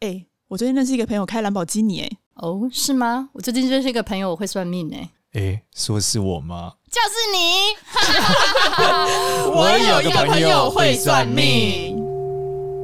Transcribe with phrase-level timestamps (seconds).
[0.00, 3.30] 哎、欸，我最近认识一个朋友开兰博基尼，哎，哦，是吗？
[3.32, 6.74] 我最近认识一个朋友，我会算命，哎，哎，说是我吗？
[6.88, 7.74] 就是你。
[9.50, 12.00] 我有一个朋友会算命。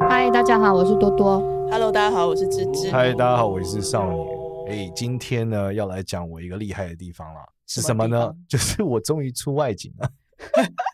[0.00, 1.38] 嗨，大家好，我是多多。
[1.70, 2.90] Hello，大家好，我是芝芝。
[2.90, 4.26] 嗨，大家好，我是少年。
[4.70, 8.34] 哎，今天呢，要来讲我一个厉害的地方了，是什么呢？
[8.48, 10.10] 就是我终于出外景了。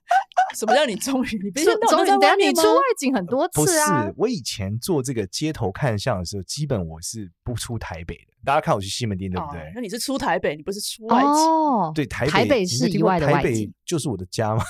[0.55, 1.41] 什么叫你终于？
[1.43, 4.03] 你别终于等下你出外景很多次啊！
[4.05, 8.35] 不是，我以前做这个街头看相的时候，基本我是不出台北的。
[8.45, 9.73] 大家看我去西门町，对不对？
[9.75, 11.29] 那你是出台北，你不是出外景？
[11.29, 14.63] 哦，对，台北台北是以外的外景，台北就是我的家嘛。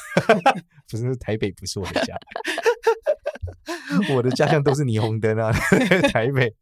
[0.90, 2.16] 不是，台北不是我的家。
[4.14, 5.52] 我的家乡都是霓虹灯啊，
[6.12, 6.52] 台北。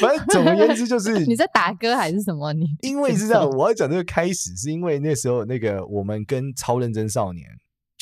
[0.00, 2.52] 反正总而言之，就是你在打歌还是什么？
[2.54, 7.46] 你因为是这样，我要讲这个开始，是因为那时候那个我们跟超认真少年。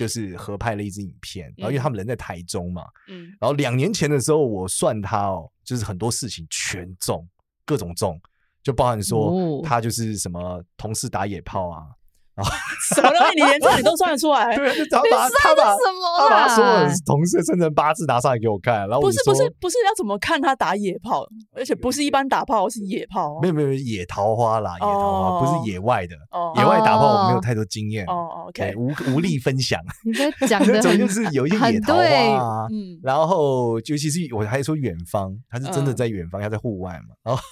[0.02, 7.24] 就是合拍了一支影片，然后因为他们人在台中嘛，嗯，然后两年前的时候，我算他哦，就是很多事情全中，
[7.64, 8.20] 各种中，
[8.64, 11.86] 就包含说他就是什么同事打野炮啊。
[12.34, 12.42] 啊！
[12.94, 13.34] 什么东西？
[13.36, 14.54] 你连这你都算得出来？
[14.56, 15.76] 对，他把他把
[16.18, 21.26] 他把所有同事生成八字拿上来给我看，然后不是不是不是要怎么看他打野炮？
[21.54, 23.38] 而且不是一般打炮，是野炮。
[23.42, 26.16] 没有没有野桃花啦，野桃花不是野外的。
[26.56, 28.04] 野外打炮我没有太多经验。
[28.06, 29.80] 哦，OK，无无力分享。
[30.04, 37.42] 你在讲的 总就是有一些野桃花啊，嗯，然后尤其是我还说远方，他是真的在远方，他在户外嘛，然后。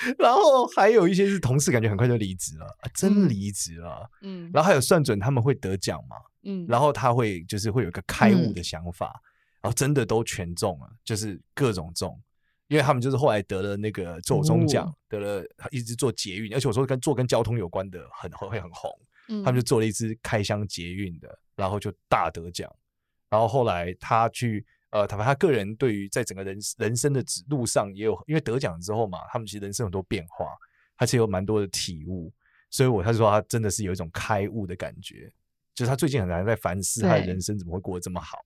[0.18, 4.08] 然后还有一些是同事，感觉很快就离职了，啊、真离职了。
[4.22, 12.20] 嗯，然后还有算准他们会得奖嘛，嗯，然后他会就是会有一个开悟的想法，嗯、然后真的都全中了，就是各种中，
[12.68, 18.90] 因为他们就是后来得了那个走钟奖，哦、得了一直做捷运，而且我说跟做跟交通有关的很会很红，
[19.28, 22.72] 嗯，他们就做了一支开箱捷运的，然后就大得奖，
[23.28, 24.64] 然后后来他去。
[24.90, 30.46] 呃，坦白他个人对于在整个人人生的路上也有，因为得奖之后嘛，他们其实人生很多变化，
[30.96, 32.32] 他其实有蛮多的体悟，
[32.70, 35.30] 所以我他说他真的是有一种开悟的感觉，
[35.74, 38.38] 就是他最近很难在反思他的人生怎么会过得这么好，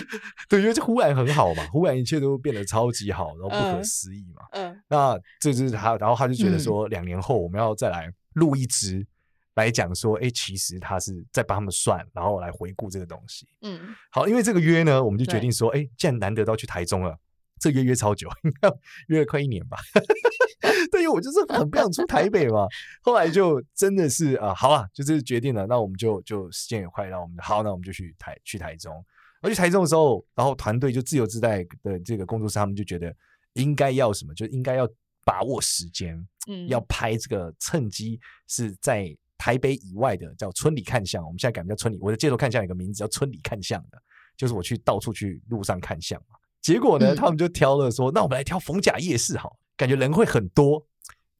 [0.48, 9.06] 对，因为这忽然很好嘛，忽然一切都变得超级好，然后不可思议嘛，嗯，嗯，那这就是他，然后他就觉得说，两年后我们要再来录一支。
[9.54, 13.46] 来讲说，哎、欸，其实他是在帮他们算，然后来回顾这个东西。
[13.60, 17.18] 嗯，好，因为这个约呢，我们就决定说，哎对，既然难得到去台中了，
[17.60, 18.70] 这约约超久，应该
[19.08, 19.76] 约了快一年吧。
[20.90, 22.66] 对于我就是很不想出台北嘛，
[23.02, 29.04] 后来就真的是啊，好啊，就是决定了，那我们就就时间也快那，我们好，那我们就去台去台中。
[29.42, 33.14] 而去台中的时候，然后团队就自由自在的这个工作室，他们就觉得
[33.54, 34.88] 应该要什么，就应该要
[35.24, 36.16] 把握时间，
[36.48, 39.14] 嗯，要拍这个趁机是在。
[39.42, 41.98] 台北以外的叫村里看相，我们现在改名叫村里。
[42.00, 44.00] 我的街头看相有个名字叫村里看相的，
[44.36, 46.36] 就是我去到处去路上看相嘛。
[46.60, 50.86] 结果呢，嗯、他们就挑了说，那我们来挑逢甲夜市好，感觉人会很多，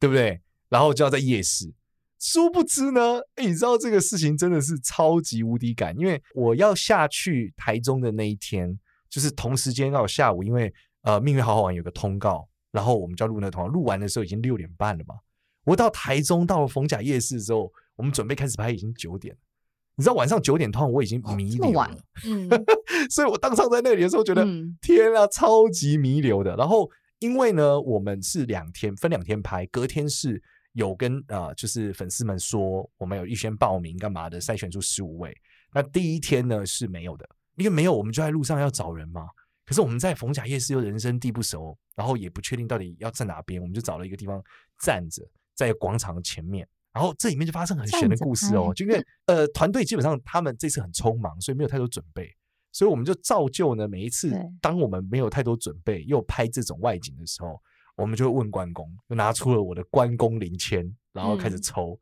[0.00, 0.40] 对不对？
[0.68, 1.72] 然后就要在夜市。
[2.18, 8.76] 殊不知呢，哎，你知道这个事情真的是超级无敌赶，因为我要下去台中的那一天，
[9.08, 15.14] 就是同时间到下午，因为呃，命运好好玩有个通告，然后我们就要录那个通告，录完的时候已经六点半了嘛。
[15.62, 17.72] 我到台中到了逢甲夜市之后。
[17.96, 19.36] 我们准备开始拍，已经九点，
[19.96, 22.48] 你知道晚上九点通常我已经弥留了，嗯，
[23.10, 26.56] 所以我当场在那里的时候觉得，嗯、天啊，超级弥留的。
[26.56, 30.42] 然后因为呢，我们是两天分两天拍，隔天是
[30.72, 35.36] 有跟啊、呃，就是粉丝们说我们有预先报名干嘛的，筛选出十五位。
[35.74, 39.28] 那第一天呢是没有的，因为没有，我们就在路上要找人嘛。
[39.64, 44.42] 可是我们在逢甲夜市又人生地不熟，然后也不确定到底要在哪边，我们就找了一个地方
[44.82, 45.22] 站着，
[45.54, 46.66] 在广场前面。
[46.92, 52.28] 然后这里面就发生很悬的故事哦， 就因为呃团队基本上他们这次很匆忙，所以没有太多准备，
[52.70, 57.60] 所以我们就照旧呢，每一次当我们没有太多准备又拍这种外景的时候，
[57.96, 61.98] 我们就会问关公，就拿出了我的关公灵签，然后开始抽，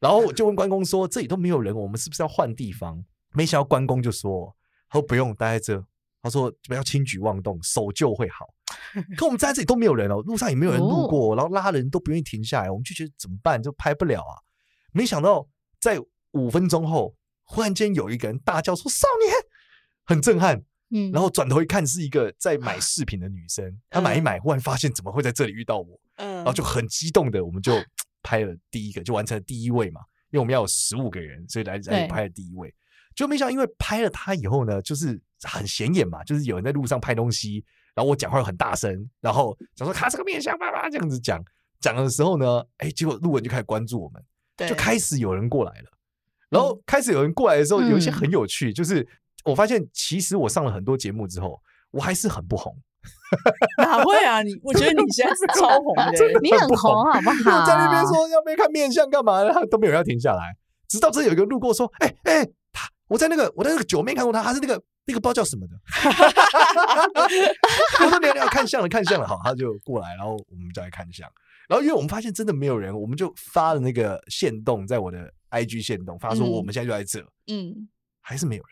[0.00, 3.02] 然后我就问关公说：“这里都没有人，我们是不是要换地方？”
[3.34, 4.54] 没想到关公就说
[4.88, 5.84] ：“他说不用待在这，
[6.22, 8.46] 他说不要轻举妄动，守旧会好。”
[9.16, 13.62] 可我们在这里都没有人哦，路上也没有人路过，然后拉人都不愿意停下来，我们就觉得怎么办？
[13.62, 14.34] 就拍不了啊！
[14.92, 15.46] 没想到
[15.80, 15.98] 在
[16.32, 17.14] 五分钟后，
[17.44, 19.34] 忽然间有一个人大叫说：“少年！”
[20.04, 20.62] 很震撼。
[20.92, 23.64] 嗯，然后转头一看，是一个在买饰品的女生。
[23.90, 26.00] 她买一买，忽然发现怎么会在这里遇到我？
[26.16, 27.72] 嗯，然后就很激动的，我们就
[28.22, 30.00] 拍了第一个，就完成了第一位嘛。
[30.32, 32.74] 因为我们要有十五个人，所以来来拍了第一位。
[33.14, 37.64] 就没想到，因为拍了她以后呢，就是很显眼嘛，就是有人在路上拍东西。
[38.00, 41.38] 然后我讲话又很大声，然后想说他这个面相爸爸这样子讲
[41.80, 44.24] 讲的时候呢，哎，结果路人就开始关注我们，
[44.56, 45.90] 对就开始有人过来了。
[46.48, 49.06] 然后开始有人过来的时候，有一些很有趣，嗯、就是
[49.44, 51.60] 我发现其实我上了很多节目之后，
[51.90, 52.74] 我还是很不红。
[53.76, 54.40] 哪会啊？
[54.40, 57.66] 你我觉得你现在是超红的，你很红好不好？
[57.66, 59.44] 在那边说要没看面相干嘛？
[59.70, 60.56] 都没有人要停下来，
[60.88, 65.74] 直到这有一个路过说：“哎、欸、哎、欸，他我在那个我在那个酒面看过他，他是那个那个包叫什么的。
[68.04, 71.28] ”我说：“你要看相了，看相了。”好，他就过来，然后我们再来看相。
[71.68, 77.88] 然后因为我们发现真的没有人，我们就发了那个线动在我的 IG 线动，发说我们现在就在这，嗯，
[78.20, 78.70] 还是没有人。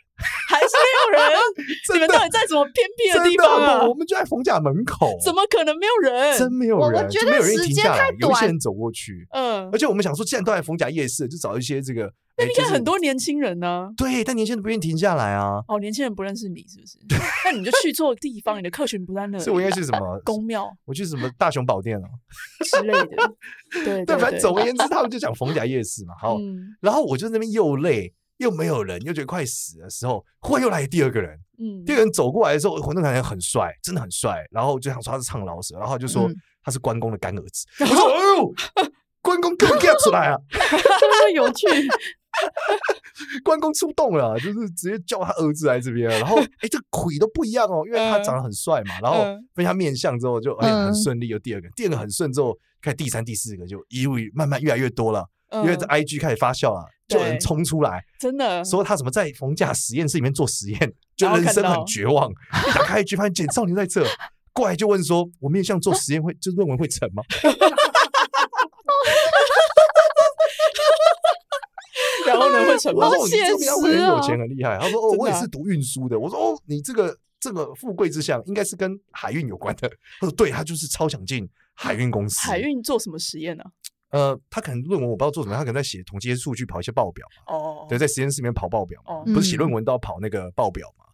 [0.48, 1.38] 还是没有人，
[1.94, 3.86] 你们到底在什么偏僻的地方啊？
[3.86, 6.36] 我们就在冯甲门口，怎么可能没有人？
[6.36, 9.28] 真没有人，我觉得时间太短，有些人走过去。
[9.30, 12.12] 嗯，而且我们想说，既然都在冯甲夜市，就找一些这个。
[12.38, 13.88] 那应该很多年轻人呢。
[13.96, 15.62] 对，但年轻人不愿意停下来啊。
[15.68, 16.98] 哦，年轻人不认识你是不是？
[17.44, 19.42] 那你就去错地方，你的客群不在那里。
[19.44, 20.70] 所以我应该去什么宫庙？
[20.84, 22.08] 我去什么大雄宝殿啊
[22.64, 23.06] 之类的。
[23.84, 26.14] 对 对，反正总而言之，他们就讲逢甲夜市嘛。
[26.20, 26.38] 好，
[26.80, 28.14] 然后我就那边又累。
[28.38, 31.36] 又没有人，又觉得快死的时候，忽然又来第二个人。
[31.58, 34.46] 嗯，第二个人走过来的时候，活动感觉很帅，真的很帅。
[34.52, 36.30] 然后就想说他是唱老舍，然后就说
[36.62, 37.66] 他是关公的干儿子。
[37.80, 38.54] 我说：“哎呦，
[39.20, 41.66] 关公给我给出来啊！”这么有趣。
[43.44, 46.08] 关公出动了，就是直接叫他儿子来这边。
[46.08, 48.98] 然后， 哎，这鬼都不一样哦，因为他长得很帅嘛。
[49.02, 49.24] 然后
[49.54, 51.28] 被他面相之后，就哎很顺利。
[51.28, 55.26] 有第二个，第二个很顺之后，开始第三、第四个就一路慢慢越来越多了。
[55.50, 56.84] 因为这 IG 开始发酵了。
[57.08, 62.30] 就有人冲出来，真的说他怎么在逢甲实验室里面做实验， 就人生很绝望。
[62.30, 64.04] 一打开一句，发现简少年在这，
[64.52, 67.22] 过来就问说：“我面相做实验会，就论文会成吗？”
[72.28, 73.08] 然后呢，会成吗？
[73.08, 79.88] 我说：“你这边会很有钱，很厉害。”他说：“哦，我也是读运输的。”我说：“哦，你这个这个富贵之相，应该是跟海运有关的。”
[80.20, 83.64] 他说：“对，他就是超想进海运公司。”海运做什么实验呢？
[84.10, 87.54] 呃，他可能论文我不知道做什么，他可能在写统计数据，跑一些报表嘛。
[87.54, 87.86] 哦。
[87.88, 89.14] 对，在实验室里面跑报表嘛。
[89.14, 89.22] 哦。
[89.26, 91.04] 不是写论文都要跑那个报表嘛？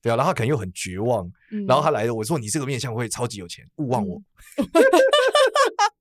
[0.00, 1.26] 对啊，然后他可能又很绝望，
[1.66, 4.20] 然后他来了，我说你这个面相会超级有钱，勿忘我。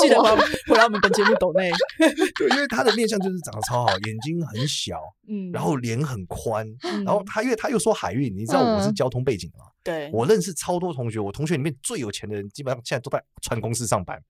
[0.00, 0.20] 记得
[0.66, 1.70] 回来我们本节目抖内。
[2.36, 6.66] 对，因为他的面相就是长得超好，眼睛很小， 嗯，然后脸很宽，
[7.04, 9.66] 然后他因为他又说海运，你知道我是交通背景的嘛？
[9.82, 10.10] 对。
[10.12, 14.20] 我认识超多同学，我同学里面最有钱的人，基本上现在都在船公司上班。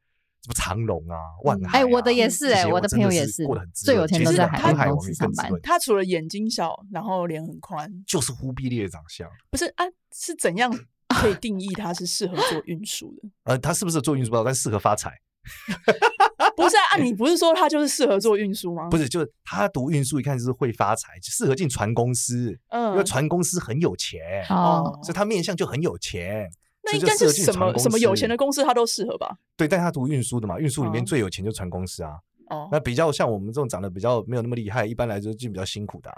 [0.43, 5.51] 什么长隆啊，万海，哎，我的也是，哎，我的朋友也是，过得很最有钱都在海运公司上班。
[5.63, 9.29] 他除了眼睛小，然后脸很宽，就是忽必烈的长相。
[9.51, 9.85] 不是啊，
[10.15, 10.75] 是怎样
[11.09, 13.29] 可以定义他是适合做运输的？
[13.45, 15.13] 呃，他是不是做运输不知道，但适合发财。
[16.57, 18.89] 不是啊，你不是说他就是适合做运输吗？
[18.89, 22.59] 不是，就是他读运输一看就是会发财，适合进船公司。
[22.69, 26.51] 嗯，因为船公司很有钱哦，所以他面相就很有钱。
[26.83, 29.37] 那应该是什么什么有钱的公司，他都适合吧？
[29.57, 32.19] 对，但他读运输的嘛，运输里面最有钱就船公司啊。
[32.49, 36.11] 哦，那比较像我们这种长得比较没有那么厉害，一般来说就比较辛苦的，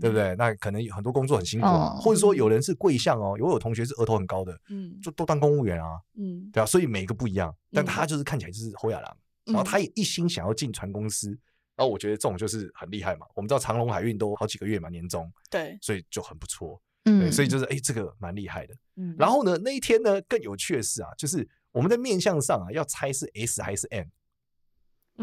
[0.00, 0.16] 对不。
[0.16, 0.34] 对？
[0.36, 11.30] 那可能有很多工作很辛苦啊，或者说有人是贵相哦，有有同学是额头很高的，嗯，就都当公务员啊，嗯，对啊，所以每一个不一样，但他就是看起来就是侯亚郎，然后他也一心想要进船公司，
[11.76, 13.26] 然后我觉得这种就是很厉害嘛。
[13.34, 16.80] 我们知道长隆海运都好几个月嘛，年终，对，所以就很不错。
[17.04, 17.48] 对，所以。
[17.48, 18.74] 就是哎、欸，这个蛮厉害的。
[18.96, 24.04] 嗯，然后呢，那一天呢，更有趣的是啊，就是我们的面相上啊，要猜是 S 还是 M，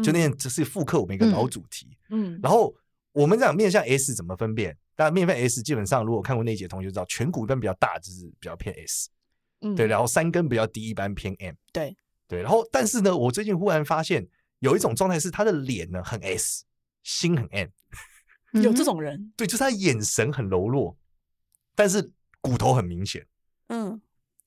[0.02, 1.96] 就那天只是复刻我们一个老主题。
[2.10, 2.74] 嗯，然后
[3.16, 4.76] 我们讲面向 S 怎么分辨？
[4.94, 9.08] 当然，面向 S 基本上如果看过那节同学就知道，颧骨一般比较大，就是比较偏 S。
[9.62, 11.54] 嗯，对，然后三根比较低，一般偏 M。
[11.72, 11.96] 对
[12.28, 16.64] 对，然后但是呢，我最近忽然发现有一种状态是他的脸呢很 S，
[17.02, 17.68] 心很 M。
[18.62, 19.32] 有这种人？
[19.34, 20.96] 对，就是他眼神很柔弱。
[21.74, 23.26] 但是骨头很明显，
[23.68, 24.00] 嗯，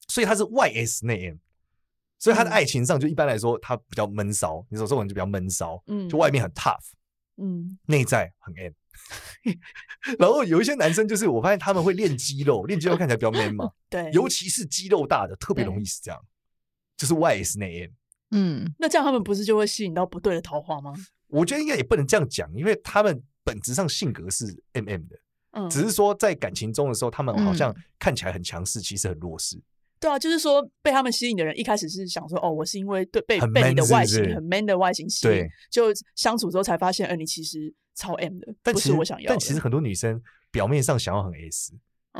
[0.07, 1.37] 所以他是外 S 内 M，
[2.17, 6.85] 所以他的爱情上就一般来说他比较闷骚，你说这种人就比较闷骚，嗯，就外面很 tough，
[7.39, 8.73] 嗯，内在很 M。
[10.19, 16.19] 然后有一些男生就是我发现他们会练肌肉，练肌肉看起来比较 man 嘛， 对，尤其是肌肉大的特别容易是这样，
[16.97, 17.91] 就是外 S 内 M，
[18.31, 20.93] 嗯，那这样他们不是就会吸引到不对的桃花吗？
[21.27, 25.15] 我觉得应该也不能这样讲，因为他们本质上性格是 MM 的。
[25.51, 29.59] 嗯只是说在感情中的时候，他们好像看起来很强势，其实很弱势。
[29.99, 39.29] 对啊，就是说被他们吸引的人，一开始是想说，哦，我是因为对被被你的外形很 man 的外形吸引，就相处之后才发现，呃，你其实超 M 的，但不是我想要。
[39.29, 41.73] 但其实很多女生表面上想要很 S，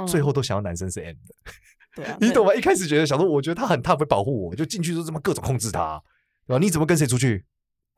[0.07, 1.35] 最后都想要男生是 M 的。
[1.95, 2.53] 对啊，你懂吗？
[2.53, 6.01] 一开始觉得想说，我觉得他很他会保护我，就进去就这么各种控制他，
[6.45, 6.59] 对吧？
[6.59, 7.43] 你怎么跟谁出去？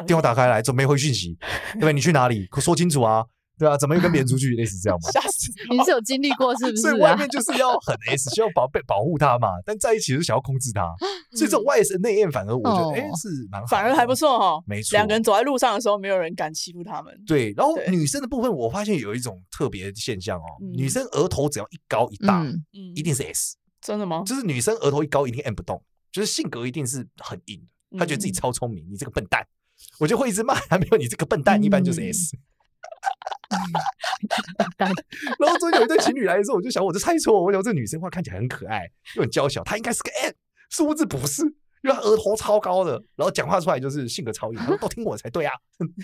[0.07, 1.37] 电话打开来，怎么没回讯息？
[1.73, 1.91] 对吧？
[1.91, 2.47] 你去哪里？
[2.47, 3.25] 可说清楚啊！
[3.61, 4.49] 对啊，怎么又跟别人出去？
[4.57, 5.07] 类似这样嘛？
[5.69, 6.81] 你是有经历过是不是？
[6.81, 9.49] 所以外面就是要很 S，需要保被保护他嘛。
[9.63, 10.81] 但在一起是想要控制他，
[11.37, 14.63] 所以这种外 S 内 M 反而我觉得哎是蛮反而还不错哈。
[14.65, 17.15] 没错，两个人走在路上的时候，没有人敢欺负他们。
[17.27, 22.43] 对，然后女生的部分，我发现有一种特别的现象哦，女生额头只要一高一大，
[22.95, 23.57] 一定是 S。
[23.79, 24.23] 真的吗？
[24.25, 25.79] 就是女生额头一高一定 M 不动，
[26.11, 29.45] 就是性格一定是很硬的，她觉得自己超聪明，你这个笨蛋，
[29.99, 32.35] 我就会一直骂，还没有你这个笨蛋，一般就是 S。
[35.39, 40.31] 然后终于有一对情侣来的时候，我就想，我就猜错，我想这女生话看起来很可爱，又很娇小，她应该是个 M，
[40.69, 41.43] 殊不知不是，
[41.83, 45.53] 因为她额头超高的，然后讲话出来就是性格超硬，她说都听我才对啊。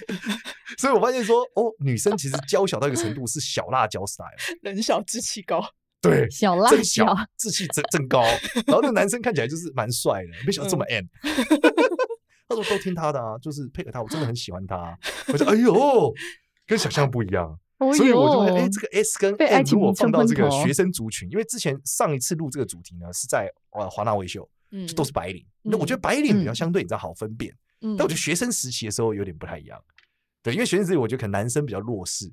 [0.77, 4.27] 所以我发现说，哦，女生其实娇小到一个程度是小辣椒 style，
[4.61, 5.63] 人小志气高，
[6.01, 8.21] 对，小辣椒，志气真真高。
[8.65, 11.05] 然后那个男生看起来就是蛮帅的，没想到这么 M。
[12.49, 14.97] 他说都听他的啊，就是配合他，我真的很喜欢他。
[15.27, 16.13] 我说哎呦。
[16.69, 17.57] 跟想象不一样，
[17.95, 25.45] 所以我就会哎，这个 S 跟 M 如果放到这个学生族群，因为之前上一次录这个主题呢是在呃华纳维秀，嗯，都是白领。
[25.61, 29.79] 那我觉得白领比较相对你知道好分辨，嗯但我觉得学生时期的时候有点不太一样，
[30.41, 32.31] 对，因为学生时期我觉得可能男生比较弱势，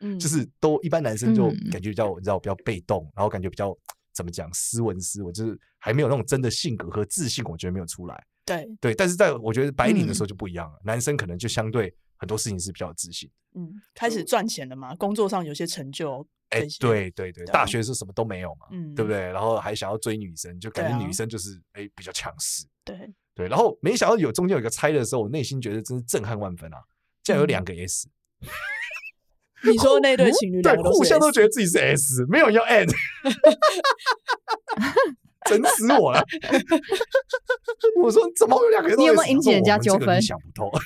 [0.00, 3.76] 嗯，就是都一般男生就感觉比较你知道比较被动，然后感觉比较
[4.12, 8.68] 怎么讲斯文斯文，就是还没有那种真的性格和自信，我觉得没有出来，对。
[8.80, 11.92] 对，但是在我觉得白领的时候就不一样了，男生可能就相对。
[12.16, 19.18] 很多事情是比较有自信，嗯，开始赚钱了嘛，工作上有些成就，哎，对对对，大学是什么都没有嘛，嗯，对不对？
[19.18, 23.48] 然后还想要追女生，就感觉女生就是哎比较强势，对对。
[23.48, 26.78] 然后没想到有中间有一个猜的时候，我内心觉得真是震撼万分啊！
[27.22, 28.08] 竟然有两个 S，
[29.64, 32.86] 你说那对情侣对，互相都觉得自己是 S，没有人要 N。
[35.44, 36.24] 整死我了！
[38.02, 38.98] 我说怎么会有两个人？
[38.98, 40.20] 你有没有引起人家纠纷？
[40.22, 40.70] 想不透。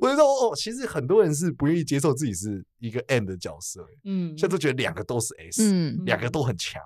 [0.00, 6.82] 我就说哦，其实很多人是不愿意接受自己是一个 M 的角色，嗯，现在都觉得两个都是 S，嗯，两个都很强，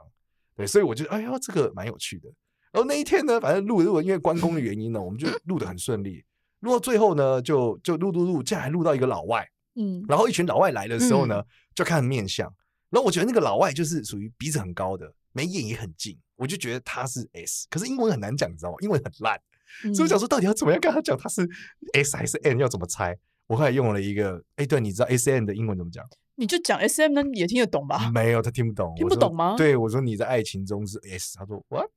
[0.57, 2.29] 对，所以我觉得哎呀，这个蛮有趣的。
[2.73, 6.25] 然后那一天呢，反正录录，因为关公的原因呢，我们就录得很顺利。
[6.61, 9.47] 录到最后呢，就就录录录，竟然还录到一个老外，
[9.77, 11.43] 嗯，然后一群老外来的时候呢，
[11.75, 12.53] 就看面相。
[12.93, 17.67] 然后我觉得那个老外就是属于鼻子很高的，眉眼也很近，我就觉得他是 S。
[17.71, 18.77] 可是英文很难讲，你知道吗？
[18.83, 19.41] 英文很烂，
[19.85, 21.49] 嗯、所以我想说到底要怎么样跟他讲他是
[21.95, 23.17] S 还是 N，要怎么猜？
[23.47, 26.07] 我后来用了一个，哎，对，你知道 S N 的英文怎么讲？
[26.35, 28.11] 你就讲 S M 呢，也听得懂吧？
[28.13, 29.55] 没有，他听不懂，听不懂吗？
[29.57, 31.97] 对，我说你在爱情中是 S，他说 What？S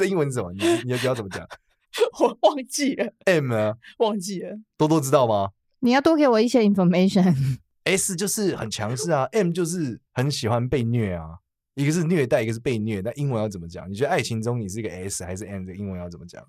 [0.02, 0.50] 的英文是什么？
[0.52, 1.46] 你你要知道怎么讲？
[2.20, 3.12] 我忘记了。
[3.26, 3.74] M 呢？
[3.98, 4.58] 忘记了。
[4.78, 5.50] 多多知道吗？
[5.80, 7.58] 你要多给我一些 information。
[7.84, 11.38] S 就是很强势啊，M 就是很喜欢被虐啊，
[11.74, 13.00] 一个是虐待，一个是被虐。
[13.00, 13.88] 那英文要怎么讲？
[13.90, 15.66] 你觉得爱情中你是一个 S 还是 M？
[15.66, 16.42] 的英文要怎么讲？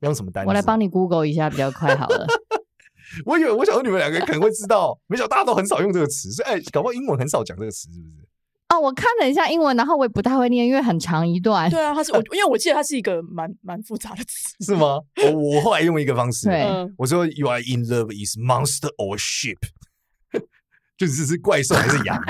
[0.00, 0.48] 用什么单词？
[0.48, 2.26] 我来帮你 Google 一下比较快好了。
[3.24, 8.28] 我以为我想说你们两个可能会知道，没想到大家都很少用这个词，所以哎，搞不好英文很少讲这个词，是不是？
[8.68, 11.70] 哦，我看了一下英文，然后我也不太会念，因为很长一段。
[11.70, 15.00] 对啊，它是我， 因为我记得它是一个蛮蛮复杂的词， 是吗？
[15.24, 16.66] 我我后来用一个方式，对，
[16.98, 19.56] 我说 You are in love is monster or ship。
[20.98, 22.20] 就是是怪兽还是羊？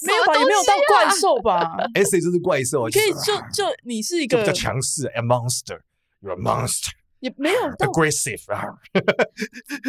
[0.00, 8.64] 没有吧，也没有到怪兽吧？S 就是怪兽，可以就就你是一个比较强势，a monster，you're a monster，也没有 aggressive 啊，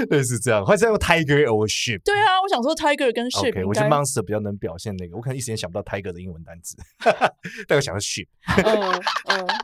[0.10, 2.02] 类似这样，或者用 tiger or sheep。
[2.04, 6.76] 对啊，我想说 tiger 跟 sheep，我觉得 monster 比较能表现那个，我可能一时间想不到 tiger 的英文单词，
[7.68, 8.28] 但我想到 sheep。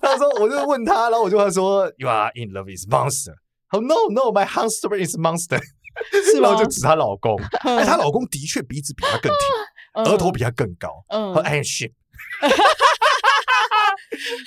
[0.02, 3.34] 他说，我就问他，然后我就他说，you are in love is monster。
[3.70, 5.60] Oh no no，my hamster is monster。
[6.32, 6.50] 是吗？
[6.50, 11.92] 然后就指她老公， 哎，她老公的确鼻子比她更挺，额头比她更高，嗯，哎 shit，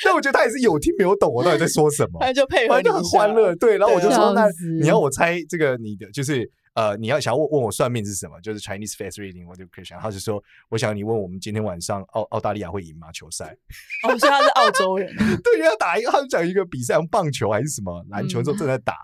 [0.04, 4.46] 但我觉得他也是有听没有懂我到底在说什么，他就配合，就很欢乐，对，然后我就说，那
[4.80, 13.10] 你要我猜这个你的就是呃，你要想要问问我算命是什么，就是 Chinese face reading，我就可以想，他就说，我想你问我们今天晚上澳澳大利亚会赢吗？
[13.12, 13.56] 球赛？
[14.06, 18.94] 哦，所以他是澳洲人，对，要打一个，他就讲一个比赛，棒球还是什么篮球，之后正在打。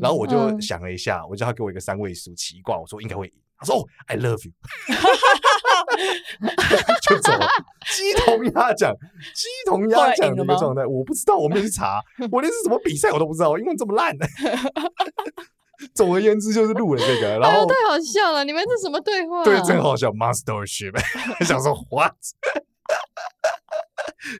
[0.00, 3.32] 然后我就想了一下，我叫他给我一个三位数奇卦，我说应该会赢。
[3.58, 4.52] 他说哦，I love you，
[7.02, 7.46] 就走了。
[7.92, 8.96] 鸡同鸭讲，
[9.34, 14.16] 鸡同鸭讲的一个状态，我不知道，我没去查， 我连是什么比赛我都不知道，因为这么烂。
[15.94, 19.44] 总而言之，就是录了这个，然后太好笑了，你们这什么对话？
[19.44, 20.98] 对，真好笑，Monstership，
[21.44, 22.14] 想说 What？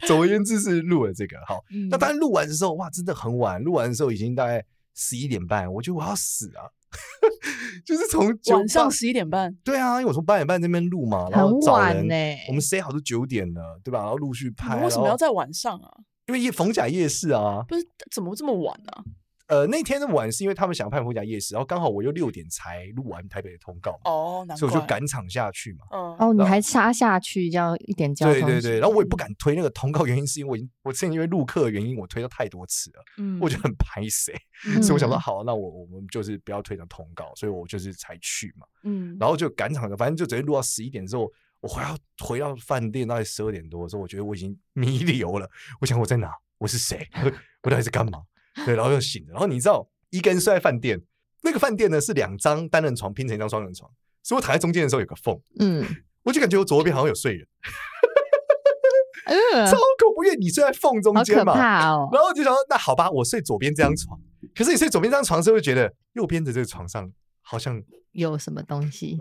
[0.07, 4.65] 总而言之是录了这个，好，那当然录完的时候，哇，真的很晚，录完的时候已经大概。
[4.95, 6.69] 十一点半，我觉得我要死啊！
[7.87, 12.15] 就是从晚上十一点半，对啊，因为我从八点半那边录嘛，然后找人呢。
[12.49, 14.01] 我们 say 好都九点了，对吧？
[14.01, 14.83] 然后陆续拍。
[14.83, 15.91] 为什么要在晚上啊？
[16.27, 19.05] 因为夜逢甲夜市啊，不是怎么这么晚呢？
[19.51, 25.85] 呃，那天的晚是因为他们想要拍逢甲夜市，然后刚好我又六点才录完台北的通告哦，所以我就赶场下去嘛。
[25.91, 28.33] 嗯，哦，你还杀下去，这样一点交通。
[28.33, 34.33] 对对对，然后我也不敢推那个通告，原因是因为我已经我之前因为录课的原因，我推了太多次了，嗯，我觉得很拍谢，
[34.67, 41.29] 嗯、所以我想说好，那我我们就是不要推成通告，所以我就是才去嘛，嗯，然后就赶场的，反正就直接录到十一点之后，
[41.61, 46.33] 我回到回到饭店大概十二点多的时候，我觉得我已经 弥留了，我想我在哪？
[46.59, 47.09] 我是谁？
[47.65, 48.21] 我到底在干嘛？
[48.67, 49.87] 对，然后又醒了，然后你知道。
[50.13, 51.01] 一个人睡在饭店，
[51.45, 53.89] 那个饭店呢是两张单人床拼成一张双人床，
[54.25, 55.87] 所以我躺在中间的时候有个缝，嗯，
[56.25, 57.47] 我就感觉我左边好像有睡人，
[59.71, 61.53] 超恐怖，因为你睡在缝中间嘛，
[61.93, 64.19] 哦、然后我就想说，那好吧，我睡左边这张床，
[64.53, 67.09] 可是你睡左边这张床是会觉得右边的这个床上
[67.41, 67.81] 好像
[68.11, 69.17] 有什么东西。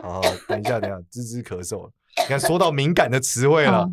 [0.00, 3.90] 好，等一下，等一下， 滋滋咳嗽，你看说到敏感的词汇了，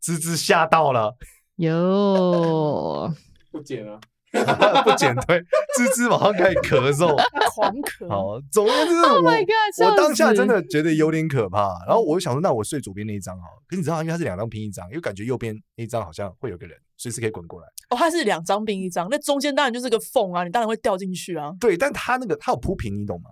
[0.00, 1.16] 滋滋吓到了，
[1.56, 3.12] 有
[3.50, 3.98] 不剪啊。
[4.82, 5.36] 不减退，
[5.76, 7.14] 吱吱马上开始咳嗽，
[7.50, 8.08] 狂咳。
[8.08, 11.68] 好，总之就是我，我当下真的觉得有点可怕。
[11.86, 13.62] 然后我就想说，那我睡左边那一张好了。
[13.68, 17.66] 可是你知道，因为它是两张拼一张，因为感觉右边那一张好像会有个人随时可以滚过来。
[17.90, 21.52] 哦，它是两张拼一张，那中间当然就是个缝啊，你当然会掉进去啊。
[21.60, 23.28] 对，但它那个它有铺平，你懂吗？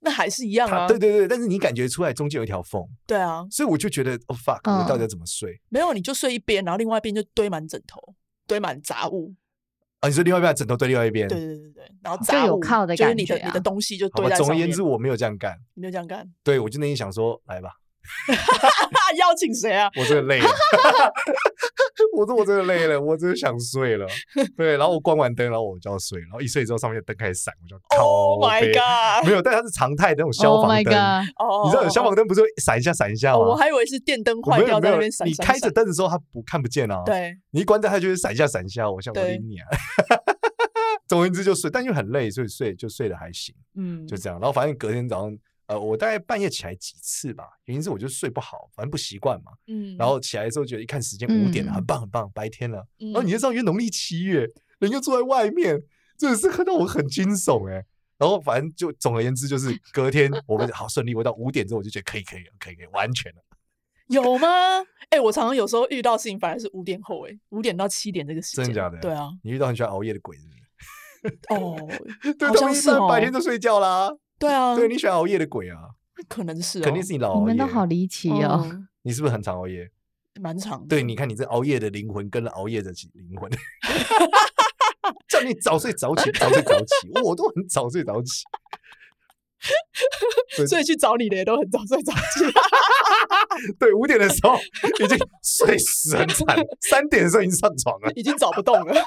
[0.00, 0.86] 那还是一样啊。
[0.86, 2.82] 对对对，但是你感觉出来中间有一条缝。
[3.06, 5.60] 对啊，所以我就觉得，哦 fuck，我到底要怎么睡？
[5.68, 8.00] 没有，你就睡一边，然后另外一边就堆满枕头，
[8.46, 9.34] 堆满杂物。
[10.00, 14.46] 啊，你说另外一边枕头堆另外一边，对对对对，然后杂物靠的感觉，就是你的你的东西就堆在上面。
[14.46, 16.30] 总而言之，我没有这样干，你没有这样干。
[16.44, 17.72] 对，我就那天想说，来吧。
[19.18, 19.90] 邀请谁啊？
[19.96, 20.48] 我真的累了，
[22.16, 24.06] 我说我真的累了，我真的想睡了。
[24.56, 28.04] 对，然后我关完灯，然后我就要睡，然后一睡之后，上面的灯开始闪，我就靠。
[28.04, 29.26] Oh my god！
[29.26, 30.94] 没有，但它是常态那种消防灯。
[31.36, 33.38] Oh 你知道有消防灯不是会闪一下闪一下吗？
[33.38, 35.26] 我还以为是电灯坏掉在那边闪。
[35.26, 37.02] 你开着灯的时候，它不看不见啊。
[37.04, 38.90] 对，你一关灯，它就会闪一下闪一下。
[38.90, 39.66] 我想我理你啊。
[41.08, 43.54] 总而言之就睡，但又很累，所以睡就睡得还行。
[43.76, 44.38] 嗯，就这样。
[44.38, 45.36] 然后反正隔天早上。
[45.68, 49.52] 呃，我大概半夜起来几次吧，原因是我就睡不好，反正不习惯嘛。
[49.66, 52.84] 嗯，然后起来的时候觉得一看时间五点了，很棒很棒，白天了。
[52.98, 54.48] 然后你就知道，因为农历七月，
[54.78, 55.82] 人又坐在外面，
[56.18, 57.84] 真的是看到我很惊悚哎。
[58.16, 63.42] 然后反正就总而言之，就是隔天我们 好顺利，我到五点之后我就觉得可以可以可以可以完全了。
[64.08, 64.48] 有吗？
[65.10, 68.64] 哎，我常常有时候遇到事情反而是五点后哎，五点到七点这个时间。
[68.64, 68.98] 真的假的？
[69.00, 70.52] 对啊，你遇到很喜欢熬夜的鬼是不
[71.28, 71.38] 是？
[71.50, 71.76] 哦，
[72.38, 74.10] 对，他们一般白天就睡觉啦。
[74.40, 75.78] 对啊，对，你喜欢熬夜的鬼啊？
[76.28, 77.40] 可能是，肯定是你老熬夜。
[77.40, 78.64] 你们都好离奇哦！
[79.02, 79.90] 你是不是很常熬夜？
[80.40, 80.86] 蛮常。
[80.86, 83.50] 对，你看你这熬夜的灵魂跟了熬夜的灵魂，
[85.28, 88.44] 叫你早睡早起，早睡早起，我都很早睡早起。
[90.66, 92.44] 所以去找你的也都很早睡早起。
[93.78, 94.56] 对，五点的时候
[95.02, 96.46] 已经睡死很惨，
[96.88, 98.94] 三点的时候已经上床了，已经找不动了。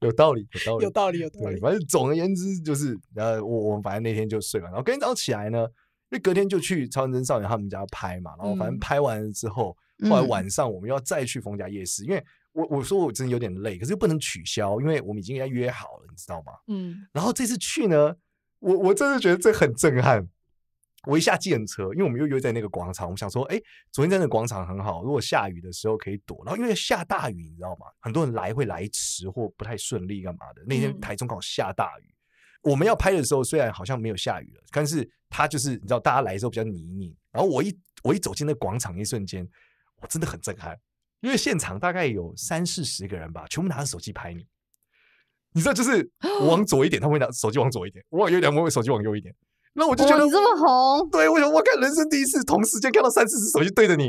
[0.00, 1.60] 有道理，有道理，有道理，有道理。
[1.60, 5.58] 反正总而言之就是，呃，我我们反正那天就睡了，然后隔天早上起来呢，
[6.10, 9.76] 因为隔天就去超人真少年他们家拍嘛，然后反正拍完了之后，
[10.08, 16.52] 后来晚上我们要再去冯家夜市，因为我我说我真的有点累，可是又不能取消，因为我们已经要约好了，你知道吗？
[16.68, 16.94] 嗯。
[17.12, 18.14] 然后这次去呢，
[18.60, 20.28] 我我真的觉得这很震撼。
[21.06, 23.58] 我一下计程车，因为我们又约在那个广场，我们想说，哎，
[23.92, 26.42] 昨天在那个广场很好，如果下雨的时候可以躲。
[26.44, 27.86] 然后因为下大雨，你知道吗？
[28.00, 30.62] 很多人来会来迟或不太顺利，干嘛的？
[30.66, 32.12] 那天台中刚好下大雨，
[32.62, 37.16] 嗯、我们要拍的时候虽然好像没有下雨了，但是它就是你知道，大家来的时候比较泥泞。
[37.30, 39.48] 然后我一我一走进那广场，一瞬间，
[40.02, 40.76] 我真的很震撼，
[41.20, 44.44] 因为现场大概有三四十个人吧，全部拿着手机拍你。
[45.58, 46.08] 你知道，就是
[46.40, 49.34] 我往左一点，他们会拿手机往左一点；我往右一点，他们会手机往右一点。
[49.74, 54.08] 那我就觉得你这么红，对我想我看人生第一次同时间看到三四只手机对着你，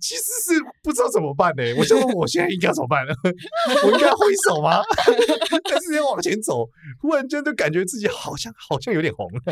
[0.00, 0.22] 其实
[0.54, 1.74] 是不知道怎么办呢、欸。
[1.74, 3.14] 我想问我现在应该怎么办呢？
[3.84, 4.80] 我应该挥手吗？
[5.70, 6.66] 还是要往前走？
[7.02, 9.26] 忽然间就感觉自己好像好像有点红，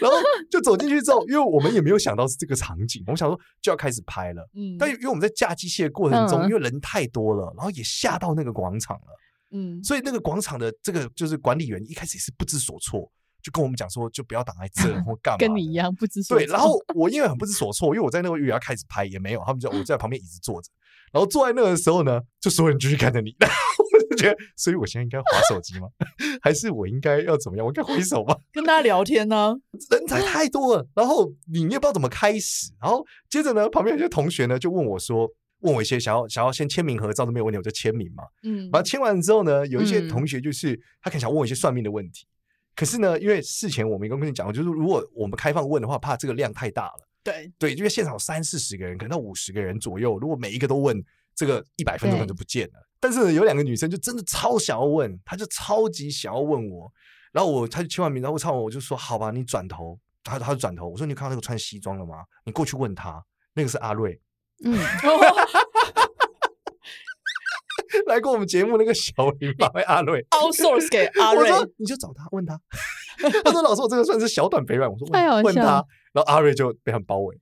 [0.00, 0.16] 然后
[0.50, 4.42] 就走进去之后，因为我们也没有想到是这个场景，我们想说就要开始拍了。
[4.56, 9.16] 嗯，但因为我们在架机器的过程中，因为人太多了，然后也下到那个广场了，
[9.52, 13.10] 嗯，所以那个广场的这个就是管理员一开始也是不知所措。
[13.42, 15.38] 就跟我们讲说，就不要挡在这 或干嘛。
[15.38, 16.46] 跟你一样不知所措。
[16.46, 20.68] 对，然后我因为很不知所措，因为我在那个月要开始拍，也没有，他们就我在旁边椅子坐着，
[21.10, 25.88] 然后坐在那个时候呢，就所有人继续看着你， 然后我就觉得，所以我现在应该划手机吗？
[26.42, 27.64] 还是我应该要怎么样？
[27.64, 28.36] 我应该挥手吗？
[28.52, 29.56] 跟大家聊天呢？
[29.90, 35.26] 人才太多了，然后你也不知道怎么开始，然后接着呢，旁边有些同学呢就问我说，
[35.60, 38.24] 问我一些想要想要先签名合照都没有问题，我就签名嘛。
[38.42, 42.26] 嗯，然后签完之后呢，有一些同学就是他可能想问我一些算命的问题。
[42.74, 47.08] 可是呢，因为事前我们刚跟你讲过，就是如果我们开放问的话，怕这个量太大了。
[47.22, 52.88] 对对，因为现场有三四十个人，可能到五十个人左右，如果每一个都问，这个一百分钟可能就不见了。
[52.98, 56.90] 但是有两个女生就真的超想要问，她就超级想要问我，
[57.32, 62.24] 然后我她就签完名，然后我唱完我就说好吧，你转头，她她就转头，我说你看到那个穿西装的吗？
[62.46, 64.18] 你过去问他，那个是阿瑞，
[64.64, 64.72] 嗯，
[68.06, 72.60] 来过我们节目那个小林吧，阿瑞，outsource 给阿瑞，我说你就找他问他，
[73.44, 77.36] 他说老师我这个算是小短肥软，我说问问他，然后阿瑞就被他们包围。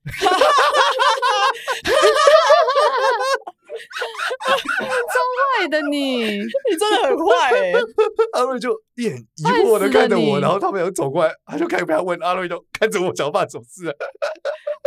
[4.89, 5.19] 超
[5.59, 7.81] 坏的你，你真的很坏哎、欸！
[8.33, 13.95] 阿瑞就一脸疑惑的看着我，然后他们有走过来，他就开始不要问阿瑞，就看着我想办法走事。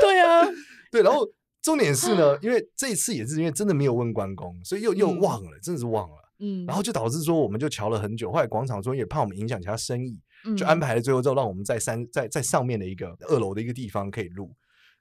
[0.00, 0.46] 对啊，
[0.92, 1.26] 对，然后
[1.62, 6.16] 重点是呢，因为这一次也是因为真的没有问关公，所以又又忘了，嗯、真的是忘了。
[6.40, 14.52] 嗯，然后就导致说我们就瞧了很久，后来广场中也怕我们影响其他生意，嗯、就安排了最后之后让我们在三在在上面的一个二楼的一个地方可以录。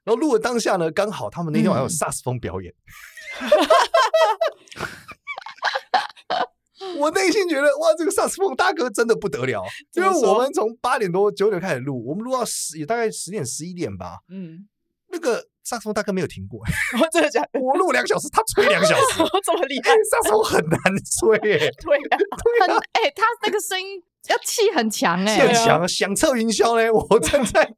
[0.04, 2.72] 然后录的当下呢，刚好他们那天晚上有萨斯风表演。
[3.40, 3.48] 嗯
[6.98, 14.18] 我内心觉得哇，这个萨斯风大哥真的不得了，因为我们从八点多九点开始录，我们录到十也大概十点十一点吧。
[14.28, 14.68] 嗯，
[15.10, 16.60] 那个萨斯风大哥没有停过，
[17.00, 17.60] 我真的假的？
[17.60, 19.90] 我录两小时，他吹两小时， 这么厉害？
[20.10, 22.18] 萨斯风很难吹，哎，对呀，
[22.66, 26.90] 很哎，他那个声音要气很强，哎，很强，响彻云霄嘞！
[26.90, 27.72] 我站在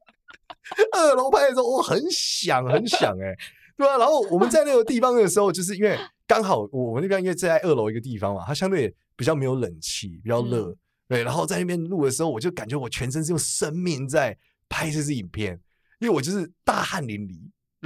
[0.92, 3.35] 二楼拍的时候，我很响，很响，哎。
[3.77, 10.77] 对啊，然后我们在那个地方的时候，就是因为刚好我们那边因为在二楼一个地方嘛，它相对比较没有冷气，比较热，嗯、
[11.09, 11.25] 对。
[11.25, 14.37] 然后在那边录的时候，我就感觉我全身是用生命在
[14.68, 15.59] 拍这支影片，
[15.99, 17.37] 因为我就是大汗淋漓，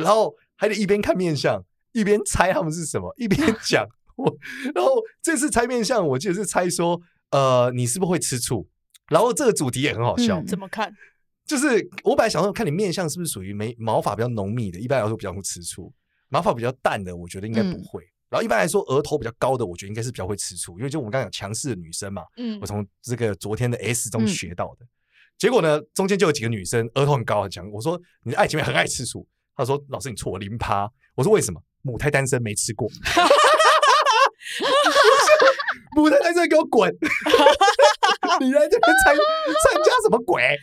[0.03, 4.37] 然后还得一边看面相，一边猜他们是什么， 一边讲我。
[4.75, 8.67] 然后这次猜面相，我记得是猜说，呃，你是不是会吃醋？
[9.09, 10.93] 然后这个主题也很好笑，嗯、怎么看？
[11.47, 15.91] 就是我本来想说，看你面相是不是属于眉毛发比较浓密的，一般来说比较会吃醋；
[16.29, 18.03] 毛发比较淡的，我觉得应该不会。
[18.03, 22.23] 嗯、然后一般来说，额头比较高的，我觉得应该是比较会吃醋，因为就我们刚刚讲强势的女生嘛。
[22.37, 24.85] 嗯，我从这个昨天的 S 中学到的。
[24.85, 24.89] 嗯、
[25.39, 27.71] 结果呢，中间就有几个女生额头很高很强。
[27.71, 29.27] 我说你的爱情面很爱吃醋，
[29.59, 30.91] 她说老师你错了零趴。
[31.15, 31.61] 我说为什么？
[31.83, 32.89] 母胎单身没吃过。
[35.95, 36.91] 母胎单身给我滚！
[38.41, 40.43] 你来这边参参加什么鬼？
[40.43, 40.59] 哎、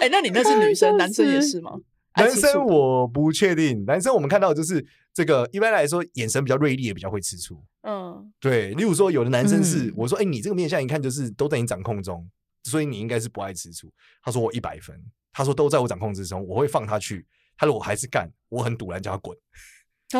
[0.00, 1.72] 欸，那你那是女生，男生也是吗？
[2.16, 3.84] 男生我不确定。
[3.84, 7.62] 男生我们看到的就是这个，一般来说眼神比较锐利，也比较会吃醋。
[7.82, 8.70] 嗯，对。
[8.74, 12.28] 例如说，有的男生是、嗯、我说，哎、欸，你这个面相一看就是都在你掌控中，
[12.64, 13.92] 所以你应该是不爱吃醋。
[14.22, 15.00] 他说我一百分，
[15.38, 17.24] 他说都在我掌控之中，我会放他去。
[17.56, 19.38] 他说我还是干，我很赌然，叫他滚。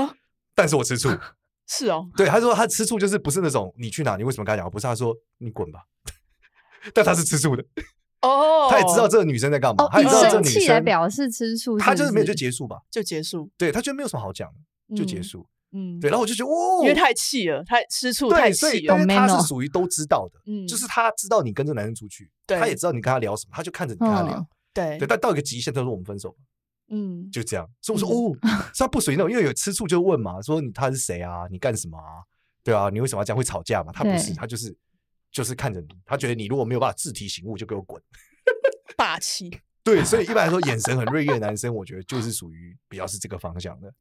[0.00, 0.14] 啊！
[0.54, 1.08] 但是我吃醋。
[1.66, 4.70] 是哦，对，他说他吃醋就是不是那种你去哪，你为什么跟他讲？
[4.70, 5.80] 不是，他说你滚吧，
[6.94, 7.64] 但他是吃醋的
[8.22, 14.48] 哦，他也知道这个女生在干嘛，他也知道这个女生来表示吃醋，他就是没有就结束吧，就结束，对他觉得没有什么好讲
[14.88, 24.46] 的，就结束，嗯，对，然后我就觉得哦，因为太气了，太吃醋太气了，他是属于都知道的，嗯，就是他知道你跟这个男生出去，他也知道你跟他聊什么，他就看着你跟他聊，
[24.78, 26.36] 对，对，但到一个极限，他说我们分手。
[26.90, 28.34] 嗯，就这样，所以我说哦，
[28.72, 31.46] 是他不属于那种，因为有吃醋就问嘛，说你他是谁啊？
[31.50, 32.24] 你干什么啊？
[32.62, 33.92] 对啊，你为什么要这样会吵架嘛？
[33.92, 34.74] 他不是，他就是
[35.30, 38.02] 就是看着你，他觉得你如果没有办法自提醒悟，就给我滚，
[38.96, 39.50] 霸气。
[39.84, 43.92] 对，所以一般来说，眼神很锐利的男生，我觉得就是属于比较是这个方向的。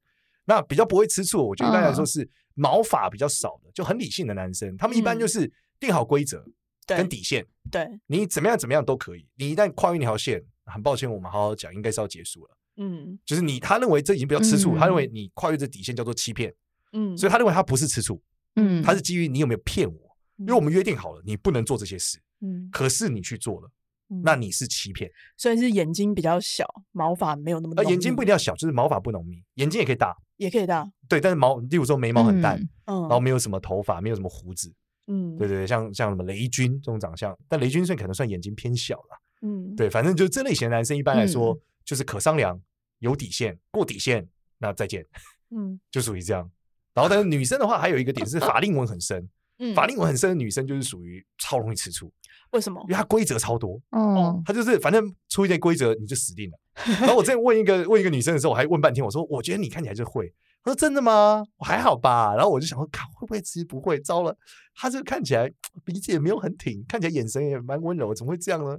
[0.45, 6.41] 那比较不会吃醋，我觉得一般来说是毛发比较少的，就很理性的男生，他们一般就是定好规则
[6.85, 12.57] 跟底线，对你怎么样怎么样都可以，你一旦跨越那条线，很抱歉，我们好好讲，应该是要结束了。
[12.77, 16.53] 嗯，就是你，他认为这已经比较吃醋，嗯、他认为你跨越这底线叫做欺骗，
[16.93, 18.21] 嗯，所以他认为他不是吃醋，
[18.55, 23.69] 嗯，他是基于你有没有骗我，嗯、因为我们约定好了，你不能做这些事，嗯，可是你去做了，
[24.09, 34.71] 嗯、那你是欺骗，所以是眼睛比较小，毛发没有那么呃，眼睛不一定要小，就是毛发不浓密，眼睛也可以大，也可以大，对，但是毛，例如说眉毛很淡，嗯，然后没有什么头发，没有什么胡子，
[35.07, 41.53] 嗯，对对对，像像什么雷军这种长相，但雷军算可能算眼睛偏小了，嗯，对，反正就这类型的男生一般来说。
[41.53, 42.61] 嗯就是可商量，
[42.99, 45.05] 有底线，过底线，那再见，
[45.51, 46.51] 嗯， 就属于这样。
[46.93, 49.25] 然后，但是女生的话，还有一个点是法令纹很深，
[49.59, 52.11] 嗯，法令纹很深的女生就是属于超容易吃醋。
[52.51, 52.81] 为什么？
[52.81, 56.59] 因为她规则超多，哦，她就是反正出一点规则你就死定了。
[56.99, 60.27] 然后我之前问一个问一个女生的时候，我还问半天，我说我觉得你看起来就会，
[60.61, 61.41] 她说真的吗？
[61.55, 62.35] 我还好吧。
[62.35, 63.97] 然后我就想说，看会不会其实不会？
[64.01, 64.37] 糟了，
[64.75, 65.49] 她这个看起来
[65.85, 68.77] 鼻子也没有很挺，看起来眼神也蛮温柔，怎么会这样呢？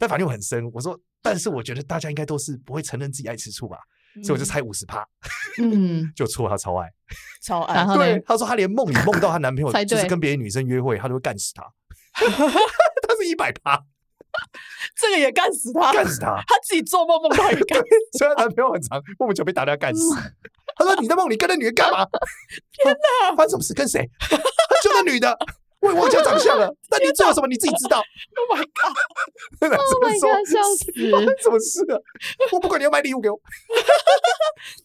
[0.00, 0.98] 但法令纹很深，我说。
[1.22, 3.76] 但是我觉得大家应该都是不会承认自己爱吃醋吧，
[4.16, 5.06] 嗯、所以我就猜五十趴，
[5.60, 6.88] 嗯， 就错他超爱，
[7.44, 11.62] 超爱，对，他说他连梦里梦到她男朋友就是跟别的女生约会，他都会干死他，
[12.16, 13.84] 他是一百趴，
[14.96, 20.02] 这个也干死他，干死他，他自己做梦梦到也干死，虽然男朋友很长，莫名其妙被打掉干死，
[20.76, 22.06] 他说你在梦里跟那女的干嘛？
[22.72, 22.96] 天
[23.28, 23.36] 哪！
[23.36, 23.74] 发生什么事？
[23.74, 24.08] 跟谁？
[24.82, 25.36] 就那女的。
[25.80, 27.46] 我也忘记长相了， 那你做了什么？
[27.48, 28.02] 你自己知道。
[28.36, 29.70] Oh my god！Oh
[30.04, 30.46] my god！
[30.48, 30.92] 笑死！
[31.42, 31.98] 什么事啊？
[32.52, 33.38] 我不管你要买礼物给我，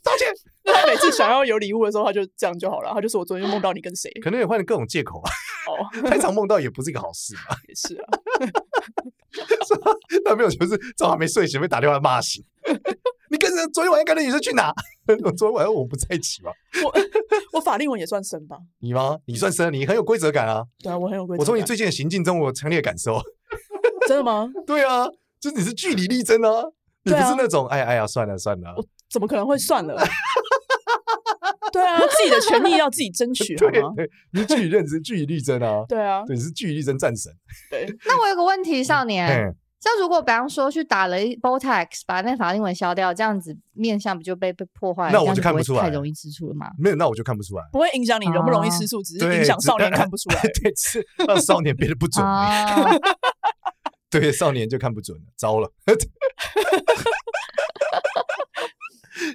[0.04, 0.34] 道歉。
[0.64, 2.92] 他每次想要有礼物的时候，他就这样就好了。
[2.94, 4.10] 他就说我昨天梦到你跟谁？
[4.24, 5.30] 可能也换了各种借口吧。
[5.68, 7.56] 哦，太常梦到也不是一个好事嘛？
[7.68, 8.08] 也是啊。
[10.24, 12.44] 他没有，就是早上没睡醒被打电话骂醒。
[13.74, 14.74] 昨天晚上跟那女生去哪？
[15.24, 16.52] 我昨天晚上我们不在一起吗？
[16.84, 16.94] 我
[17.58, 18.58] 我法令纹也算深吧？
[18.80, 19.18] 你吗？
[19.26, 20.64] 你算深，你很有规则感啊。
[20.84, 21.42] 对啊，我很有规则。
[21.42, 23.20] 我从你最近的行径中，我有强烈感受。
[24.08, 24.48] 真的吗？
[24.66, 25.08] 对啊，
[25.40, 26.64] 就是你是据理力争啊，
[27.04, 28.74] 你不是那种哎呀哎呀算了算了。
[28.78, 29.96] 我怎么可能会算了？
[31.72, 33.94] 对啊，自己的权利要自己争取，好吗？
[33.98, 35.84] 对，你是据理认真，据理力争啊。
[35.90, 37.32] 对啊，对，你是据理力争战神。
[37.70, 37.86] 对。
[38.06, 39.54] 那我有个问题，少年。
[39.88, 45.12] 那如果比方说去打了 Botox，把那法令纹消掉，这样子面相不就被被破坏？
[45.12, 46.72] 那我就看不出来，太容易吃醋了吗？
[46.80, 50.42] 没有，那我就看不出来，不会影响你容不容易吃醋，只是影响少年看不出来。
[50.60, 52.26] 对，是让少年变得不准。
[54.10, 55.72] 对，少年就看不准了，糟了。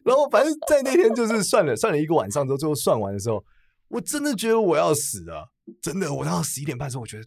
[0.05, 3.45] 然后反正在那天就是算了算了一个晚上之后，最后算完的时候，
[3.87, 6.13] 我真的觉得我要死了，真的。
[6.13, 7.25] 我到十一点半的时候，我觉得。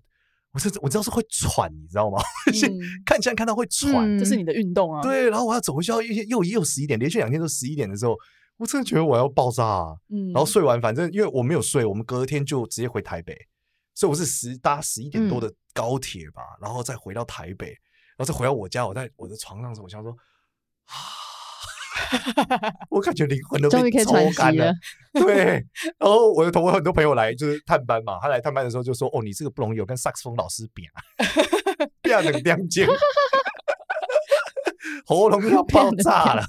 [0.54, 2.20] 我是我知道是会喘，你知道吗？
[2.54, 5.02] 嗯、看起来看到会喘，嗯、这是你的运动啊。
[5.02, 8.16] 对，然后我要走回去，又又又十一点，连续两天都十一点的时候，
[8.58, 9.96] 我真的觉得我要爆炸啊！
[10.10, 13.36] 嗯，然后睡完，反正因为我没有睡，我们隔天就直接回台北，
[13.96, 17.70] 所以我是十搭十一点多的高铁吧，嗯、然后再回到台北，
[18.16, 20.12] 然后再回到我家，我在我的床上的时候，我想说
[20.86, 21.23] 啊。
[22.90, 24.74] 我感觉灵魂都被抽干了，了
[25.14, 25.66] 对。
[25.98, 30.94] 然后我的同我很多朋友来就是探班嘛，他来探班的时候就说：“哦，你这个不容易，有跟萨克斯风老师比啊，
[32.02, 32.88] 变成两件，
[35.06, 36.44] 喉咙要爆炸了。”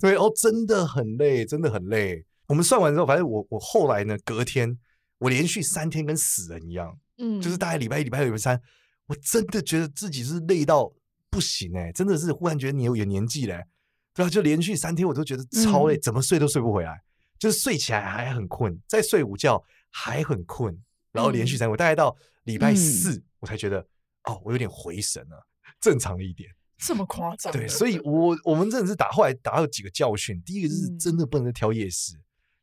[0.00, 2.24] 对，哦，真的很累，真的很累。
[2.48, 4.78] 我们算完之后，反正我我后来呢，隔天
[5.18, 8.60] 我连续三天跟死人一样，嗯，就是大概礼拜一、礼拜二、礼拜三，
[9.06, 10.92] 我真的觉得自己是累到
[11.30, 13.66] 不行哎、欸，真的是忽然觉得你有有年纪嘞、欸。
[14.14, 17.02] 对啊，就连续三天我都觉得超累，怎么睡都睡不回来，
[17.38, 20.76] 就是睡起来还很困，再睡午觉还很困，
[21.12, 23.80] 然后连续三天，我大概到礼拜四我才觉得
[24.24, 25.46] 哦，我有点回神了，
[25.80, 26.50] 正常了一点。
[26.84, 27.52] 这么夸张？
[27.52, 32.14] 对，所以我我们真的是打后来打了几个教训，第一个就是真的不能再挑夜市，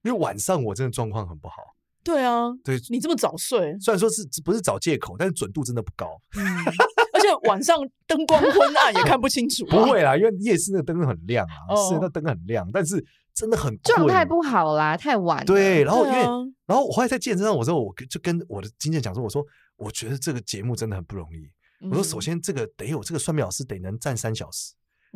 [0.03, 1.55] 因为晚上我真的状况很不好。
[2.03, 6.21] 对啊，对你这么早睡，虽然说是不是找借口，但是准度真的不高。
[7.19, 7.77] 而且晚上
[8.08, 9.65] 灯光昏暗也看不清楚。
[9.65, 13.03] 不会啦，因为夜市那个灯很亮啊，是那灯很亮，但是
[13.34, 15.45] 真的很状态不好啦，太晚。
[15.45, 16.21] 对，然后因为
[16.65, 21.49] 然后我后来在健身上，我说我就跟我的经纪人讲说，我说我觉得这个节目真的很不容易。
[21.89, 24.73] 我说首先这个得有这个算命老师得能站三小时，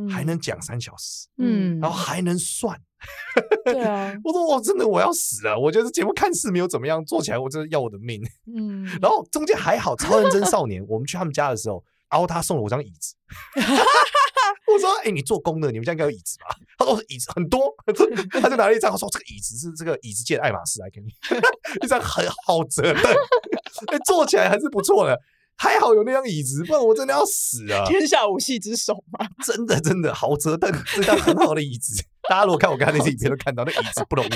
[0.09, 2.79] 还能讲三小时，嗯，然后还能算。
[3.65, 8.21] 对啊， 我说我真的我要死了，我觉得这节目看似没有怎么样，做起来我真的要我的命。
[8.55, 11.83] 嗯，然后中间还好，超认真少年，我们去他们家的时候。
[12.13, 13.15] 然后他送了我张椅子，
[14.71, 16.45] 我说：“哎，你做工的，你们家应该有椅子吧？”
[16.77, 17.73] 他说：“椅子很多。”
[18.39, 21.07] 他就拿了一张，他说：“这个椅子是这个椅子界的爱马仕来给你，
[21.83, 23.03] 一张很好折凳，
[23.91, 25.19] 哎，坐起来还是不错的。
[25.55, 27.83] 还好有那张椅子，不然我真的要死啊！
[27.87, 32.03] 天下无戏之手嘛，真的真的好折凳，这张很好的椅子。
[32.29, 34.29] 大家如果看我刚才那些影片，都看到那椅子不容易。”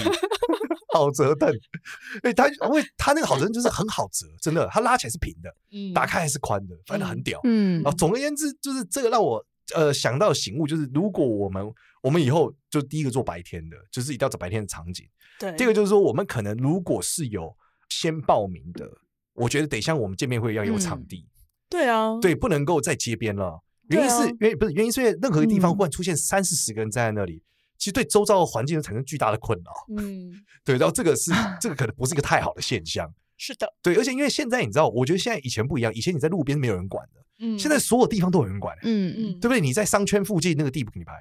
[0.98, 1.50] 好折凳，
[2.24, 7.84] 哎，他因为他那个好折凳就是很好折，真的，他拉起来是平的，嗯，打开还是宽的，反正很屌，嗯。
[7.84, 11.66] 啊总而言之，就是这个让我呃想到醒悟，就是如果我们
[12.02, 15.06] 我们以后就第一个做白天的，就是一定要找白天的场景。
[15.40, 17.56] 对，第二个就是说，我们可能如果是有
[17.90, 18.90] 先报名的，
[19.34, 21.28] 我觉得得像我们见面会一样有场地。
[21.70, 23.62] 对啊，对，不能够在街边了。
[23.90, 27.44] 原因是，原因不是原因，是因为任何一个地方忽然出现三四十个人站在那里。
[27.78, 30.34] 其实对周遭的环境产生巨大的困扰，嗯，
[30.66, 39.62] 对，然后这个是 这个可能不是一个太好的现象，是的，对，而且因为现在你知道，我觉得现在以前不一样，以前你在路边没有人管的，嗯，现在所有地方都有人管，嗯嗯，对不对？
[39.62, 41.14] 你在商圈附近那个地不给你拍，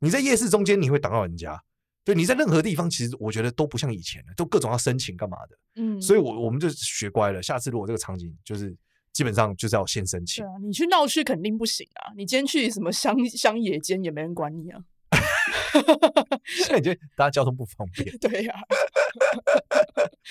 [0.00, 1.60] 你在夜市中间你会挡到人家，
[2.04, 8.76] 对，你在任何地方其实我觉得都不像以前了，都各种要申请干嘛的，嗯，所以我我们就学乖了，下次如果这个场景就是
[9.12, 14.80] 基本上就是要先申请，对啊，你去闹区肯定不行啊，你今天去什么乡乡野间也没人管你啊。
[16.44, 18.54] 现在觉得大家交通不方便， 对呀，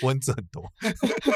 [0.03, 0.63] 蚊子很多，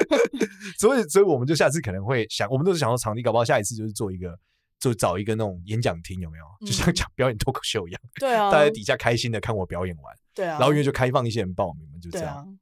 [0.80, 4.38] 所以所以我们就下次可能会想，我们都是想说场地，搞不好下一次就是做一个，
[4.80, 6.46] 就找一个那种演讲厅，有没有？
[6.66, 12.58] 就像讲表演脱口秀一样，对啊，大家底下开心的看我表演完，对啊，然后因为就开放一些人报名嘛，就这样，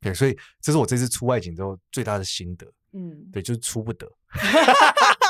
[0.00, 4.06] 对，所以这是我这次出外景之后最大的心得，嗯，对，就是出不得。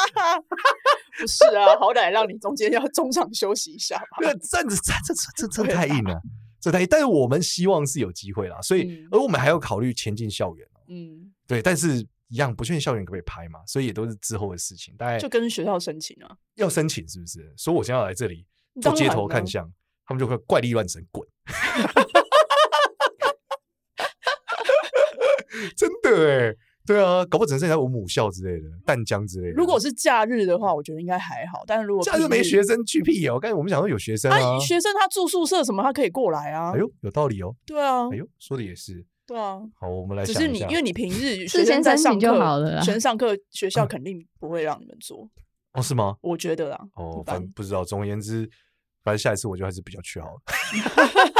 [1.18, 4.18] 不是啊，好歹让你中间要中场休息一下吧。
[4.20, 6.20] 那站着站着这这这太硬了。
[6.60, 10.68] 这太硬，但是我们希望是有机会啦，所以、嗯、而我们还要考虑前进校园。
[10.88, 14.94] 嗯，对，但是一样不确定校园可不可以拍嘛，所以也都是之后的事情。
[14.96, 17.52] 大概就跟学校申请啊，要申请是不是？
[17.56, 18.46] 所以我现在要来这里
[18.82, 19.70] 做街头看相，
[20.06, 21.26] 他们就会怪力乱神滚。
[25.76, 26.54] 真的哎，
[26.86, 29.54] 对啊，搞不好只剩下我母校之类的，淡江之类的。
[29.54, 31.64] 如果是假日的话，我觉得应该还好。
[31.66, 36.72] 但是如果假日没学生去屁哦，刚才我们讲说有学生啊，学生他住宿舍什么，他可以过来啊。
[36.72, 37.54] 哎呦，有道理哦。
[37.66, 39.04] 对啊，哎呦，说的也是。
[39.26, 40.34] 对啊，好，我们来想。
[40.34, 45.28] 只是你，因为你平日 学生在上课就好了，学生上课学校肯定不会让你们做。
[45.72, 46.16] 哦，是吗？
[46.20, 46.84] 我觉得啊。
[46.94, 47.84] 哦，反正不知道。
[47.84, 48.48] 总而言之，
[49.02, 50.40] 反正下一次我就还是比较去好了。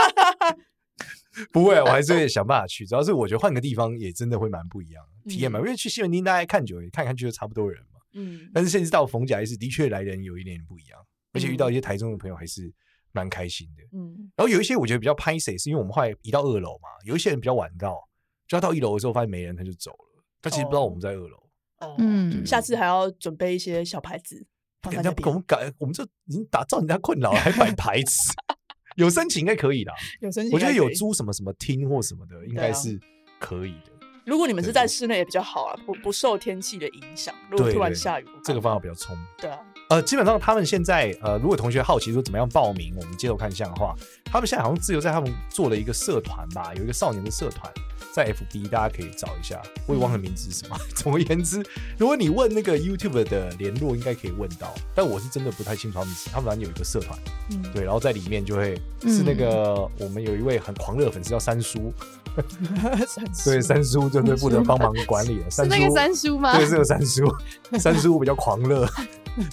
[1.52, 2.86] 不会，我还是会 想办法去。
[2.86, 5.58] 主要是我觉得换个地方也真的会蛮不一样，体验嘛。
[5.58, 8.00] 因为去西门町大家看久了，看看去就差不多人嘛。
[8.14, 8.50] 嗯。
[8.54, 10.98] 但是甚至到逢甲夜市，的确来人有一点点不一样，
[11.32, 12.72] 而且遇到一些台中的朋友还是。
[13.12, 17.98] 蛮开心的，嗯，然后有一些我觉得比较拍谁，是因为我们后来移到二楼嘛，有一些人比较晚到，
[18.46, 21.38] 就要到一楼的时候发现没人，他就走了，他其实不知道我们在二楼，
[21.78, 24.46] 哦，嗯，下次还要准备一些小牌子，
[24.90, 28.12] 人家不给我们改，我们这已经打造人家困扰了，还摆牌子，
[28.96, 32.98] 有申请应该可以的，有申请，我觉得有租什么什么厅或什么的，应该是
[33.38, 33.92] 可以的。
[34.24, 37.32] 如果你们是在室内也比较好啊，不不受天气的影响。
[37.48, 39.24] 如果突然下雨，这个方法比较聪明。
[39.38, 39.60] 对啊。
[39.88, 43.94] 呃，基本上他们现在呃，如果同学好奇说怎么样报名我们街头看相的话，
[44.24, 47.72] 他们现在好像自由在他们做了一个社团吧，有一个少年的社团
[48.12, 49.62] 在 FB，大家可以找一下。
[49.86, 50.76] 我也忘了名字是什么。
[50.96, 51.64] 总而言之，
[51.98, 54.74] 如果你问那个 YouTube 的联络，应该可以问到。
[54.92, 57.16] 但我是真的不太清楚他们是，他们反正有一个社团，
[57.52, 61.92] 嗯，对，然后在里面就会是那个我们有一位很狂热的粉丝叫三叔，
[63.44, 65.48] 对，三叔就是负责帮忙管理的。
[65.52, 66.56] 是那个三叔吗？
[66.56, 67.32] 对，是个三叔，
[67.78, 68.84] 三叔比较狂热。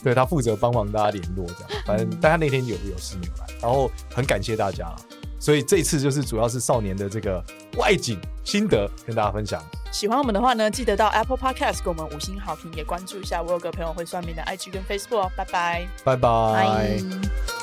[0.04, 4.94] 对，他负责帮忙大家联络，这样，反正但他那天有有事没有来，然后很感谢大家，
[5.40, 7.44] 所以这次就是主要是少年的这个
[7.78, 9.64] 外景心得跟大家分享。
[9.92, 17.63] 喜欢我们的话呢，记得到 Apple Podcast 给我们五星好评，也关注一下我有个朋友会算命的 IG 跟 Facebook 哦，拜拜，拜拜。